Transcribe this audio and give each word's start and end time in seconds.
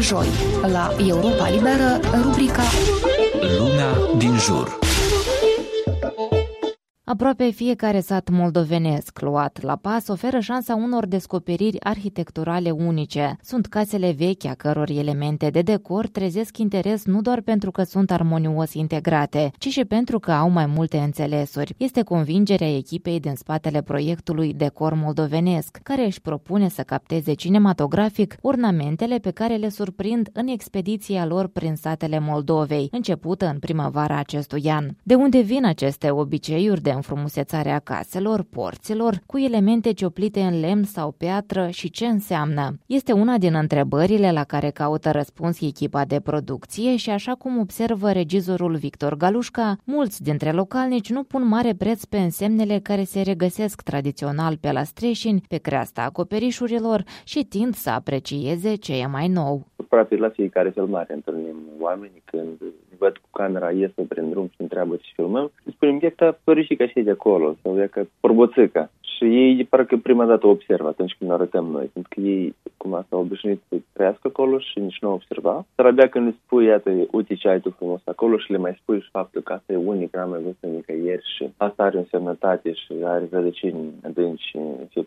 joi, 0.00 0.26
la 0.72 0.92
Europa 1.06 1.48
Liberă, 1.48 2.00
rubrica 2.22 2.62
Lumea 3.58 3.92
din 4.18 4.36
jur. 4.38 4.89
Aproape 7.10 7.50
fiecare 7.50 8.00
sat 8.00 8.28
moldovenesc 8.28 9.20
luat 9.20 9.62
la 9.62 9.76
pas 9.76 10.08
oferă 10.08 10.38
șansa 10.38 10.74
unor 10.74 11.06
descoperiri 11.06 11.80
arhitecturale 11.80 12.70
unice. 12.70 13.36
Sunt 13.42 13.66
casele 13.66 14.14
vechi 14.18 14.44
a 14.44 14.54
căror 14.54 14.90
elemente 14.90 15.50
de 15.50 15.62
decor 15.62 16.06
trezesc 16.06 16.58
interes 16.58 17.04
nu 17.04 17.20
doar 17.20 17.40
pentru 17.40 17.70
că 17.70 17.82
sunt 17.82 18.10
armonios 18.10 18.74
integrate, 18.74 19.50
ci 19.58 19.68
și 19.68 19.84
pentru 19.84 20.18
că 20.18 20.32
au 20.32 20.50
mai 20.50 20.66
multe 20.66 20.98
înțelesuri. 20.98 21.74
Este 21.76 22.02
convingerea 22.02 22.76
echipei 22.76 23.20
din 23.20 23.34
spatele 23.34 23.82
proiectului 23.82 24.54
Decor 24.54 24.94
Moldovenesc, 24.94 25.78
care 25.82 26.04
își 26.04 26.20
propune 26.20 26.68
să 26.68 26.82
capteze 26.82 27.32
cinematografic 27.32 28.36
ornamentele 28.40 29.18
pe 29.18 29.30
care 29.30 29.54
le 29.54 29.68
surprind 29.68 30.28
în 30.32 30.46
expediția 30.46 31.26
lor 31.26 31.46
prin 31.46 31.74
satele 31.74 32.18
Moldovei, 32.18 32.88
începută 32.90 33.46
în 33.46 33.58
primăvara 33.58 34.16
acestui 34.18 34.70
an. 34.70 34.86
De 35.02 35.14
unde 35.14 35.40
vin 35.40 35.64
aceste 35.64 36.10
obiceiuri 36.10 36.82
de 36.82 36.98
înfrumusețarea 37.00 37.78
caselor, 37.78 38.44
porților, 38.50 39.14
cu 39.26 39.38
elemente 39.38 39.92
cioplite 39.92 40.40
în 40.40 40.60
lemn 40.60 40.84
sau 40.84 41.10
piatră 41.10 41.68
și 41.68 41.90
ce 41.90 42.06
înseamnă. 42.06 42.78
Este 42.86 43.12
una 43.12 43.38
din 43.38 43.54
întrebările 43.54 44.32
la 44.32 44.44
care 44.44 44.70
caută 44.70 45.10
răspuns 45.10 45.60
echipa 45.60 46.04
de 46.04 46.20
producție 46.20 46.96
și 46.96 47.10
așa 47.10 47.34
cum 47.34 47.58
observă 47.58 48.12
regizorul 48.12 48.74
Victor 48.74 49.16
Galușca, 49.16 49.76
mulți 49.84 50.22
dintre 50.22 50.52
localnici 50.52 51.10
nu 51.10 51.22
pun 51.22 51.46
mare 51.46 51.72
preț 51.78 52.04
pe 52.04 52.18
însemnele 52.18 52.78
care 52.78 53.04
se 53.04 53.20
regăsesc 53.20 53.82
tradițional 53.82 54.56
pe 54.56 54.72
la 54.72 54.82
streșini, 54.82 55.42
pe 55.48 55.56
creasta 55.56 56.02
acoperișurilor 56.02 57.04
și 57.24 57.44
tind 57.44 57.74
să 57.74 57.90
aprecieze 57.90 58.74
ce 58.74 58.92
e 58.96 59.06
mai 59.06 59.28
nou. 59.28 59.66
Aproape 59.76 60.16
la 60.16 60.28
fiecare 60.28 60.70
filmare 60.70 61.14
întâlnim 61.14 61.56
oameni 61.80 62.22
când 62.24 62.58
văd 63.00 63.16
cu 63.16 63.28
camera, 63.38 63.70
iesă 63.70 64.02
prin 64.08 64.30
drum 64.30 64.46
și 64.46 64.60
întreabă 64.60 64.96
ce 64.96 65.10
filmăm. 65.14 65.50
Spunem, 65.74 65.98
e 66.00 66.08
ca 66.08 66.38
părișica 66.44 66.86
și 66.86 67.00
de 67.00 67.10
acolo, 67.10 67.56
sau 67.62 67.80
e 67.80 67.86
ca 67.86 68.02
porboțica. 68.20 68.90
Și 69.00 69.24
ei 69.24 69.64
parcă 69.64 69.96
prima 69.96 70.24
dată 70.24 70.46
observă 70.46 70.88
atunci 70.88 71.16
când 71.18 71.30
arătăm 71.30 71.66
noi, 71.66 71.90
pentru 71.92 72.12
că 72.14 72.20
ei 72.20 72.54
cum 72.76 73.04
s-au 73.08 73.20
obișnuit 73.20 73.60
să 73.68 73.76
trăiască 73.92 74.28
acolo 74.28 74.58
și 74.58 74.78
nici 74.78 74.98
nu 75.00 75.12
observa. 75.12 75.66
Dar 75.74 75.86
abia 75.86 76.08
când 76.08 76.26
le 76.26 76.34
spui, 76.44 76.64
iată, 76.64 76.90
uite 77.10 77.34
ce 77.34 77.48
ai 77.48 77.60
tu 77.60 77.70
frumos 77.70 78.00
acolo 78.04 78.38
și 78.38 78.50
le 78.50 78.56
mai 78.56 78.78
spui 78.82 79.00
și 79.00 79.08
faptul 79.10 79.40
că 79.40 79.52
asta 79.52 79.72
e 79.72 79.76
unic, 79.76 80.14
n-am 80.14 80.30
mai 80.30 80.40
văzut 80.40 80.74
nicăieri 80.74 81.32
și 81.36 81.48
asta 81.56 81.82
are 81.82 81.98
însemnătate 81.98 82.72
și 82.72 82.92
are 83.02 83.28
rădăcini 83.30 83.94
adânci 84.04 84.56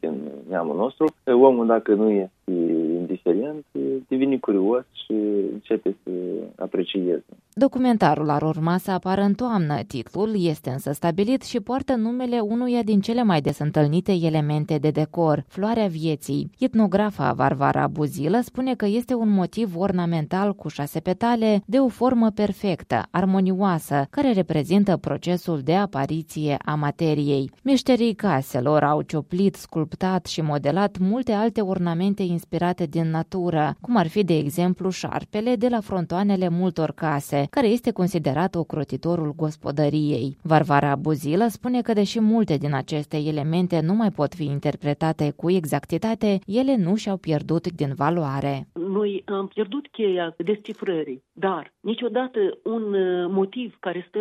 în 0.00 0.16
neamul 0.48 0.76
nostru, 0.76 1.14
omul 1.24 1.66
dacă 1.66 1.94
nu 1.94 2.10
este 2.10 2.52
indiferent, 2.98 3.64
devine 4.08 4.36
curios 4.36 4.84
și 5.04 5.12
începe 5.52 5.96
să 6.02 6.10
aprecieze. 6.56 7.24
Documentarul 7.56 8.30
ar 8.30 8.42
urma 8.42 8.78
să 8.78 8.90
apară 8.90 9.20
în 9.20 9.34
toamnă. 9.34 9.82
Titlul 9.86 10.44
este 10.44 10.70
însă 10.70 10.92
stabilit 10.92 11.42
și 11.42 11.60
poartă 11.60 11.94
numele 11.94 12.40
unuia 12.40 12.82
din 12.82 13.00
cele 13.00 13.22
mai 13.22 13.40
des 13.40 13.58
întâlnite 13.58 14.12
elemente 14.12 14.78
de 14.78 14.90
decor, 14.90 15.44
floarea 15.48 15.86
vieții. 15.86 16.50
Etnografa 16.58 17.32
Varvara 17.32 17.86
Buzilă 17.86 18.40
spune 18.40 18.74
că 18.74 18.86
este 18.86 19.14
un 19.14 19.28
motiv 19.28 19.76
ornamental 19.76 20.54
cu 20.54 20.68
șase 20.68 21.00
petale 21.00 21.62
de 21.66 21.78
o 21.78 21.88
formă 21.88 22.30
perfectă, 22.30 23.02
armonioasă, 23.10 24.06
care 24.10 24.32
reprezintă 24.32 24.96
procesul 24.96 25.60
de 25.60 25.74
apariție 25.74 26.56
a 26.64 26.74
materiei. 26.74 27.50
Meșterii 27.62 28.14
caselor 28.14 28.82
au 28.82 29.02
cioplit, 29.02 29.54
sculptat 29.54 30.26
și 30.26 30.40
modelat 30.40 30.98
multe 30.98 31.32
alte 31.32 31.60
ornamente 31.60 32.22
inspirate 32.22 32.86
din 32.86 33.10
natură, 33.10 33.76
cum 33.80 33.96
ar 33.96 34.08
fi 34.08 34.24
de 34.24 34.36
exemplu 34.36 34.90
șarpele 34.90 35.56
de 35.56 35.68
la 35.68 35.80
frontoanele 35.80 36.48
multor 36.48 36.92
case, 36.92 37.42
care 37.50 37.66
este 37.66 37.90
considerat 37.92 38.54
ocrotitorul 38.54 39.32
gospodăriei. 39.36 40.36
Varvara 40.42 40.96
Buzilă 40.96 41.46
spune 41.46 41.80
că 41.82 41.92
deși 41.92 42.20
multe 42.20 42.56
din 42.56 42.74
aceste 42.74 43.16
elemente 43.16 43.80
nu 43.80 43.94
mai 43.94 44.10
pot 44.10 44.34
fi 44.34 44.44
interpretate 44.44 45.32
cu 45.36 45.50
exactitate, 45.50 46.38
ele 46.46 46.76
nu 46.76 46.96
și-au 46.96 47.16
pierdut 47.16 47.72
din 47.72 47.94
valoare. 47.94 48.68
Noi 48.72 49.22
am 49.26 49.46
pierdut 49.46 49.88
cheia 49.88 50.34
descifrării, 50.36 51.22
dar 51.32 51.72
niciodată 51.80 52.58
un 52.64 52.94
uh, 52.94 53.26
motiv 53.28 53.76
care 53.80 54.04
stă 54.08 54.20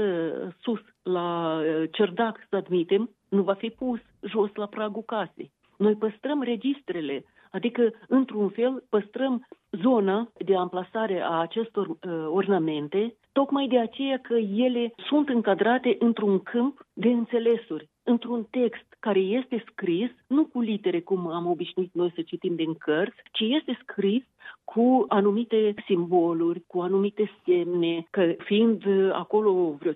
sus 0.61 0.79
la 1.03 1.59
uh, 1.59 1.89
cerdac, 1.91 2.37
să 2.49 2.55
admitem, 2.55 3.09
nu 3.29 3.41
va 3.41 3.53
fi 3.53 3.69
pus 3.69 3.99
jos 4.21 4.49
la 4.53 4.65
pragul 4.65 5.03
casei. 5.03 5.51
Noi 5.77 5.95
păstrăm 5.95 6.41
registrele, 6.41 7.25
adică, 7.51 7.93
într-un 8.07 8.49
fel, 8.49 8.83
păstrăm 8.89 9.47
zona 9.81 10.31
de 10.45 10.55
amplasare 10.55 11.21
a 11.21 11.39
acestor 11.39 11.87
uh, 11.87 11.97
ornamente, 12.29 13.15
tocmai 13.31 13.67
de 13.67 13.79
aceea 13.79 14.19
că 14.21 14.33
ele 14.35 14.93
sunt 15.07 15.29
încadrate 15.29 15.95
într-un 15.99 16.39
câmp 16.39 16.85
de 16.93 17.09
înțelesuri, 17.09 17.89
într-un 18.03 18.47
text 18.49 18.85
care 18.99 19.19
este 19.19 19.63
scris, 19.71 20.09
nu 20.27 20.45
cu 20.45 20.59
litere 20.59 21.01
cum 21.01 21.27
am 21.27 21.45
obișnuit 21.45 21.93
noi 21.93 22.11
să 22.15 22.21
citim 22.21 22.55
din 22.55 22.73
cărți, 22.73 23.21
ci 23.31 23.39
este 23.39 23.79
scris 23.81 24.23
cu 24.63 25.05
anumite 25.07 25.73
simboluri, 25.85 26.63
cu 26.67 26.79
anumite 26.79 27.31
semne, 27.45 28.07
că 28.09 28.35
fiind 28.37 28.83
acolo 29.11 29.75
vreo 29.79 29.91
5-6 29.91 29.95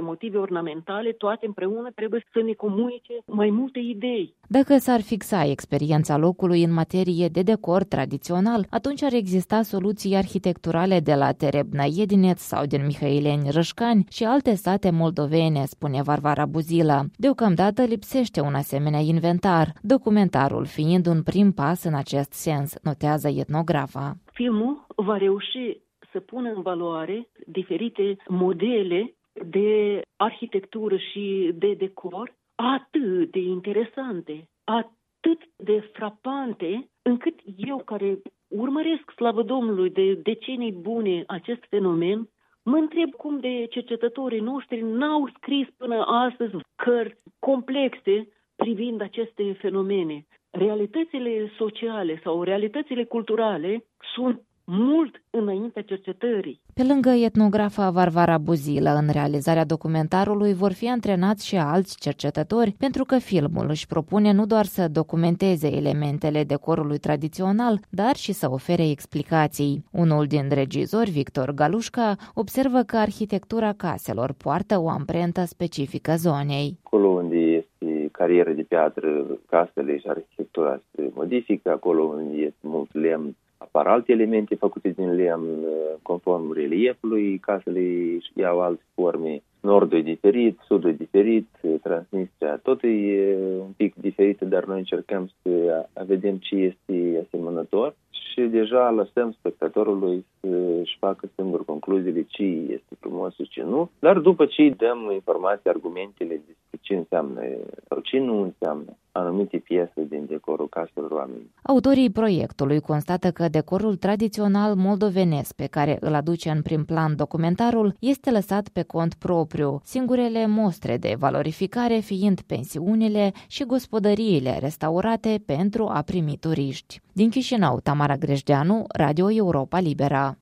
motive 0.00 0.38
ornamentale, 0.38 1.10
toate 1.12 1.46
împreună 1.46 1.90
trebuie 1.94 2.24
să 2.32 2.40
ne 2.42 2.52
comunice 2.52 3.12
mai 3.26 3.50
multe 3.50 3.78
idei. 3.78 4.34
Dacă 4.48 4.76
s-ar 4.76 5.00
fixa 5.00 5.44
experiența 5.44 6.16
locului 6.16 6.62
în 6.62 6.72
materie 6.72 7.28
de 7.28 7.42
decor 7.42 7.84
tradițional, 7.84 8.66
atunci 8.70 9.02
ar 9.04 9.12
exista 9.12 9.62
soluții 9.62 10.14
arhitecturale 10.14 11.00
de 11.00 11.14
la 11.14 11.32
Terebna 11.32 11.84
Edinet 12.02 12.38
sau 12.38 12.66
din 12.66 12.84
Mihaileni 12.86 13.50
Rășcani 13.50 14.04
și 14.10 14.24
alte 14.24 14.54
state 14.54 14.90
moldovene, 14.90 15.64
spune 15.64 16.02
Varvara 16.02 16.46
Buzila. 16.46 17.00
Deocamdată 17.16 17.82
lipsește 17.84 18.40
un 18.40 18.54
asemenea 18.54 19.00
inventar, 19.00 19.72
documentarul 19.82 20.66
fiind 20.66 21.06
un 21.06 21.22
prim 21.22 21.52
pas 21.52 21.84
în 21.84 21.94
acest 21.94 22.32
sens, 22.32 22.74
notează 22.82 23.28
etnografa. 23.28 24.16
Filmul 24.32 24.86
va 24.96 25.16
reuși 25.16 25.82
să 26.12 26.20
pună 26.20 26.48
în 26.56 26.62
valoare 26.62 27.28
diferite 27.46 28.16
modele 28.28 29.14
de 29.46 30.00
arhitectură 30.16 30.96
și 30.96 31.50
de 31.54 31.74
decor 31.74 32.34
atât 32.54 33.30
de 33.30 33.40
interesante, 33.40 34.48
atât 34.64 35.40
de 35.56 35.90
frapante, 35.92 36.88
încât 37.02 37.40
eu 37.56 37.78
care 37.84 38.18
urmăresc, 38.56 39.10
slavă 39.16 39.42
Domnului, 39.42 39.90
de 39.90 40.14
decenii 40.14 40.72
bune 40.72 41.24
acest 41.26 41.64
fenomen, 41.68 42.28
mă 42.62 42.76
întreb 42.76 43.10
cum 43.10 43.38
de 43.40 43.66
cercetătorii 43.70 44.40
noștri 44.40 44.80
n-au 44.80 45.30
scris 45.36 45.68
până 45.76 46.04
astăzi 46.04 46.56
cărți 46.76 47.22
complexe 47.38 48.28
privind 48.56 49.00
aceste 49.00 49.52
fenomene. 49.52 50.26
Realitățile 50.50 51.50
sociale 51.56 52.20
sau 52.22 52.42
realitățile 52.42 53.04
culturale 53.04 53.84
sunt 54.14 54.42
mult 54.64 55.22
înaintea 55.30 55.82
cercetării. 55.82 56.60
Pe 56.74 56.82
lângă 56.82 57.08
etnografa 57.08 57.90
Varvara 57.90 58.38
Buzilă, 58.38 58.90
în 58.90 59.08
realizarea 59.12 59.64
documentarului 59.64 60.54
vor 60.54 60.72
fi 60.72 60.88
antrenați 60.88 61.46
și 61.46 61.56
alți 61.56 62.00
cercetători, 62.00 62.74
pentru 62.78 63.04
că 63.04 63.18
filmul 63.18 63.66
își 63.68 63.86
propune 63.86 64.32
nu 64.32 64.46
doar 64.46 64.64
să 64.64 64.88
documenteze 64.88 65.66
elementele 65.76 66.44
decorului 66.44 66.98
tradițional, 66.98 67.78
dar 67.90 68.14
și 68.16 68.32
să 68.32 68.50
ofere 68.50 68.88
explicații. 68.90 69.84
Unul 69.92 70.24
din 70.26 70.48
regizori, 70.48 71.10
Victor 71.10 71.50
Galușca, 71.50 72.16
observă 72.34 72.82
că 72.82 72.96
arhitectura 72.96 73.72
caselor 73.72 74.32
poartă 74.32 74.78
o 74.80 74.88
amprentă 74.88 75.44
specifică 75.44 76.12
zonei. 76.16 76.78
Acolo 76.82 77.08
unde 77.08 77.36
este 77.36 78.08
carieră 78.12 78.52
de 78.52 78.62
piatră, 78.62 79.26
casele 79.46 79.98
și 79.98 80.06
arhitectura 80.08 80.80
se 80.94 81.10
modifică, 81.14 81.70
acolo 81.70 82.02
unde 82.02 82.36
este 82.36 82.58
mult 82.60 82.94
lemn, 82.94 83.36
apar 83.74 83.92
alte 83.92 84.12
elemente 84.12 84.54
făcute 84.54 84.88
din 84.88 85.14
lemn 85.14 85.64
conform 86.02 86.52
reliefului, 86.52 87.38
casele 87.38 88.18
iau 88.34 88.60
alte 88.60 88.82
forme, 88.94 89.42
nordul 89.60 89.98
e 89.98 90.02
diferit, 90.02 90.58
sudul 90.66 90.90
e 90.90 90.92
diferit, 90.92 91.48
Transnistria 91.82 92.56
tot 92.62 92.82
e 92.82 93.36
un 93.60 93.72
pic 93.76 93.94
diferit, 93.94 94.40
dar 94.40 94.64
noi 94.64 94.78
încercăm 94.78 95.30
să 95.42 95.86
vedem 96.06 96.36
ce 96.36 96.56
este 96.56 97.26
asemănător 97.26 97.94
și 98.10 98.40
deja 98.40 98.90
lăsăm 98.90 99.32
spectatorului 99.32 100.24
să-și 100.40 100.96
facă 100.98 101.28
singur 101.36 101.64
concluziile 101.64 102.22
ce 102.22 102.44
este 102.44 102.94
frumos 103.00 103.34
și 103.34 103.48
ce 103.48 103.62
nu, 103.62 103.90
dar 103.98 104.18
după 104.18 104.46
ce 104.46 104.62
îi 104.62 104.74
dăm 104.74 105.10
informații, 105.12 105.70
argumentele 105.70 106.42
despre 106.46 106.78
ce 106.80 106.94
înseamnă 106.94 107.40
sau 107.88 107.98
ce 108.00 108.18
nu 108.18 108.42
înseamnă 108.42 108.96
anumite 109.16 109.56
piese 109.56 110.04
din 110.08 110.26
decorul 110.28 110.68
caselor 110.68 111.10
oamenilor. 111.10 111.46
Autorii 111.62 112.10
proiectului 112.10 112.80
constată 112.80 113.30
că 113.30 113.48
decorul 113.48 113.96
tradițional 113.96 114.74
moldovenesc 114.74 115.52
pe 115.52 115.66
care 115.66 115.96
îl 116.00 116.14
aduce 116.14 116.50
în 116.50 116.62
prim 116.62 116.84
plan 116.84 117.16
documentarul 117.16 117.96
este 117.98 118.30
lăsat 118.30 118.68
pe 118.68 118.82
cont 118.82 119.14
propriu, 119.14 119.80
singurele 119.84 120.46
mostre 120.46 120.96
de 120.96 121.14
valorificare 121.18 121.98
fiind 121.98 122.40
pensiunile 122.40 123.32
și 123.48 123.64
gospodăriile 123.64 124.58
restaurate 124.58 125.42
pentru 125.46 125.88
a 125.88 126.02
primi 126.02 126.36
turiști. 126.40 127.00
Din 127.12 127.30
Chișinău, 127.30 127.80
Tamara 127.80 128.16
Grejdeanu, 128.16 128.84
Radio 128.88 129.30
Europa 129.30 129.78
Libera. 129.78 130.32